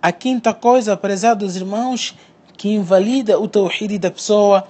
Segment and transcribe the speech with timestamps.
[0.00, 2.14] A quinta coisa, prezados irmãos,
[2.56, 4.64] que invalida o tawhid da pessoa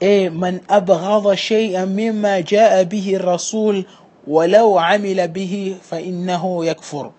[0.00, 3.84] é man abghada shay'an mimma ja'a bihi rasul
[4.26, 7.12] walau amila bihi fa innahu yakfur.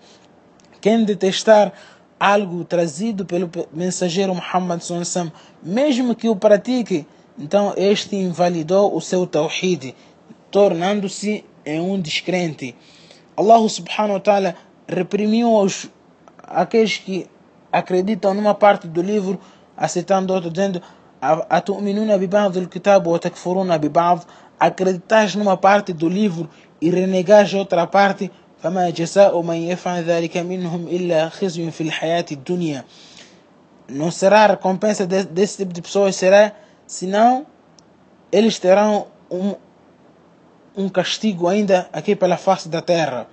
[0.80, 1.72] Quem detestar
[2.18, 5.32] algo trazido pelo mensageiro Muhammad sallallahu
[5.62, 7.06] mesmo que o pratique,
[7.38, 9.94] então este invalidou o seu tawhid,
[10.50, 12.74] tornando-se um descrente.
[13.36, 14.56] Allah subhanahu wa ta'ala
[14.88, 15.88] reprimiu os,
[16.47, 17.27] aqueles que
[17.71, 19.39] acreditam numa parte do livro,
[19.75, 20.81] aceitando outro, dizendo
[21.23, 24.19] أتؤمنون ببعض الكتاب وتكفرون ببعض
[24.59, 26.49] acreditas numa parte do livro
[26.81, 28.29] e renegas outra parte
[28.61, 32.83] فما جزاء من يفعل ذلك منهم إلا خزي في الحياة الدنيا
[33.89, 36.53] não será a recompensa desse tipo de pessoas será
[36.87, 37.45] senão
[38.31, 39.55] eles terão um,
[40.75, 43.27] um castigo ainda aqui pela face da terra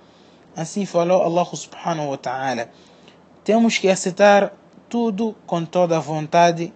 [0.55, 2.69] assim falou Allah subhanahu wa ta'ala
[3.45, 4.53] temos que aceitar
[4.89, 6.73] tudo com toda a vontade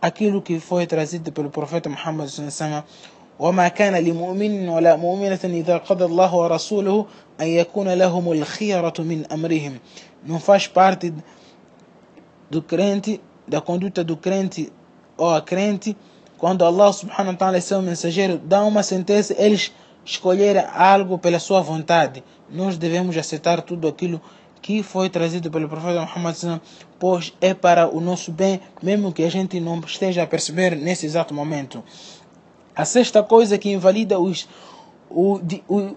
[0.00, 2.84] aquilo que foi trazido pelo profeta Muhammad sallallahu
[3.38, 7.06] وما كان لمؤمن ولا مؤمنة إذا قضى الله ورسوله
[7.40, 9.78] أن يكون لهم الخيرة من أمرهم
[10.24, 11.12] não faz parte
[12.48, 14.72] do crente da conduta do crente
[15.16, 15.96] ou a crente
[16.38, 19.72] quando Allah subhanahu wa ta'ala e seu mensageiro dá uma sentença eles
[20.04, 24.20] escolherem algo pela sua vontade nós devemos aceitar tudo aquilo
[24.61, 26.59] que foi trazido pelo profeta Muhammad
[26.99, 31.05] pois é para o nosso bem, mesmo que a gente não esteja a perceber nesse
[31.05, 31.83] exato momento.
[32.75, 34.47] A sexta coisa que invalida os,
[35.09, 35.95] o, o,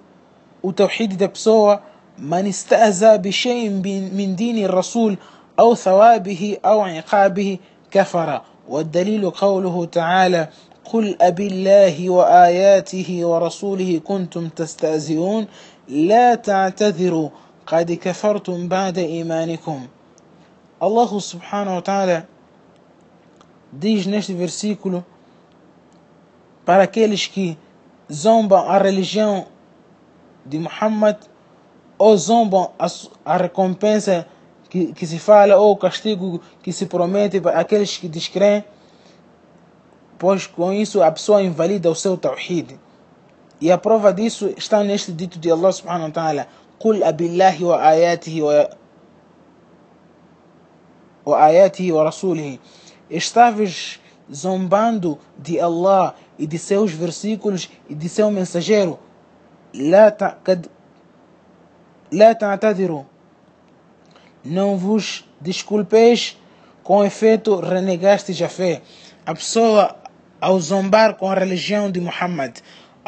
[0.63, 1.83] o tawhid da pessoa,
[2.21, 3.71] من استهزأ بشيء
[4.13, 5.19] من دين الرسول
[5.59, 7.59] أو ثوابه أو عقابه
[7.91, 10.49] كفر والدليل قوله تعالى
[10.85, 15.47] قل أبي الله وآياته ورسوله كنتم تستهزئون
[15.89, 17.29] لا تعتذروا
[17.70, 19.88] قد كفرتم بعد إيمانكم
[20.82, 22.28] Allah subhanahu wa ta'ala
[23.72, 25.06] diz neste versículo
[26.66, 27.58] para aqueles que
[28.12, 29.48] zombam a religião
[30.46, 31.18] de Muhammad
[31.98, 32.88] ou zombam a,
[33.26, 34.28] a recompensa
[34.70, 38.64] que, que se fala ou o castigo que se promete para aqueles que descreem,
[40.18, 42.78] pois com isso a pessoa invalida o seu tawhid.
[43.62, 46.48] E a prova disso está neste dito de Allah subhanahu wa ta'ala:
[46.80, 48.68] قل أبي الله وآياته
[51.26, 52.60] وآياته ورسوله
[53.10, 54.00] Estavas
[54.34, 59.00] zombando de Allah e de seus versículos e de seu mensageiro.
[62.12, 63.04] لا تعتذروا
[64.44, 66.38] Não vos desculpeis,
[66.84, 68.82] com efeito renegastes a fé.
[69.26, 69.96] A pessoa,
[70.40, 72.60] ao zombar com a religião de Muhammad,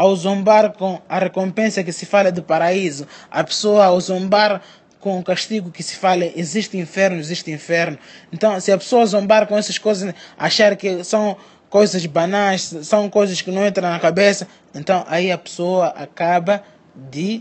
[0.02, 4.60] ao zombar com a recompensa que se fala do paraíso, a pessoa ao zombar
[4.98, 7.96] com o castigo que se fala, existe inferno, existe inferno.
[8.32, 11.36] Então, se a pessoa zombar com essas coisas, achar que são
[11.70, 16.64] coisas banais, são coisas que não entram na cabeça, então aí a pessoa acaba
[16.96, 17.40] de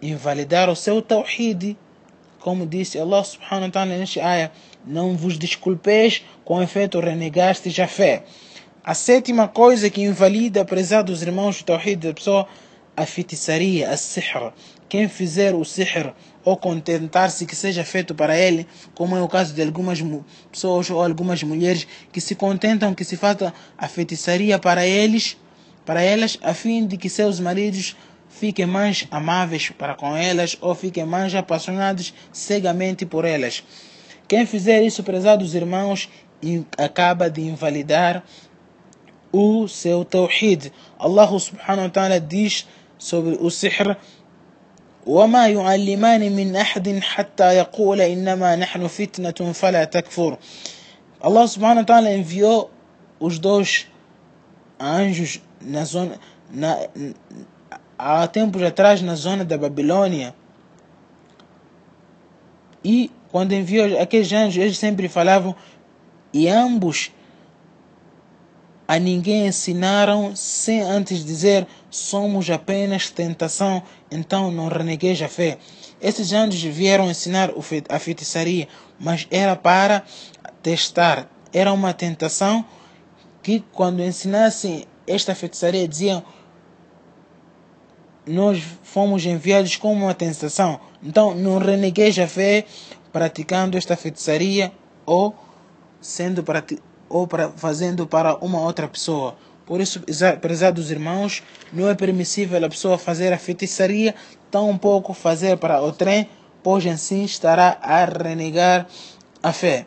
[0.00, 1.76] invalidar o seu tawhid.
[2.40, 4.50] Como disse Allah subhanahu wa ta'ala neste ayah,
[4.82, 8.22] não vos desculpeis com efeito renegastes a fé.
[8.84, 12.46] A sétima coisa que invalida, prezados irmãos do Tawhid da pessoa,
[12.96, 14.52] a feitiçaria, a sihr.
[14.88, 19.52] Quem fizer o sihr ou contentar-se que seja feito para ele, como é o caso
[19.52, 20.02] de algumas
[20.50, 25.36] pessoas ou algumas mulheres que se contentam que se faça a feitiçaria para eles,
[25.84, 27.96] para elas, a fim de que seus maridos
[28.28, 33.62] fiquem mais amáveis para com elas ou fiquem mais apaixonados cegamente por elas.
[34.26, 36.08] Quem fizer isso, prezados irmãos,
[36.76, 38.22] acaba de invalidar
[39.31, 40.71] o seu tawhid.
[40.99, 43.97] Allah subhanahu wa ta'ala diz sobre o sihr
[45.05, 50.37] وما يعلمان من أحد حتى يقول إنما نحن فتنة فلا تكفر
[51.21, 52.69] Allah subhanahu wa ta'ala enviou
[53.19, 53.87] os dois
[54.79, 56.19] anjos na zona
[56.51, 56.77] na,
[57.97, 60.35] há tempos atrás na zona da Babilônia
[62.83, 65.55] e quando enviou aqueles anjos eles sempre falavam
[66.33, 67.11] e ambos
[68.88, 75.58] a ninguém ensinaram sem antes dizer somos apenas tentação, então não renegueis a fé.
[76.00, 77.52] Esses anjos vieram ensinar
[77.90, 78.66] a feitiçaria,
[78.98, 80.02] mas era para
[80.62, 81.28] testar.
[81.52, 82.64] Era uma tentação
[83.42, 86.24] que quando ensinassem esta feitiçaria diziam
[88.26, 90.80] nós fomos enviados como uma tentação.
[91.02, 92.64] Então não renegueis a fé
[93.12, 94.72] praticando esta feitiçaria
[95.04, 95.34] ou
[96.00, 99.36] sendo praticado ou fazendo para uma outra pessoa.
[99.64, 100.02] Por isso,
[100.40, 104.14] prezados irmãos, não é permissível a pessoa fazer a feitiçaria,
[104.50, 106.28] tampouco fazer para o trem,
[106.62, 108.86] pois assim estará a renegar
[109.42, 109.86] a fé.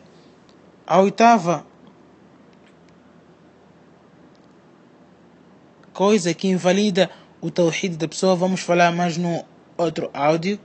[0.86, 1.66] A oitava
[5.92, 7.10] coisa que invalida
[7.40, 9.44] o tawhid da pessoa, vamos falar mais no
[9.76, 10.58] outro áudio.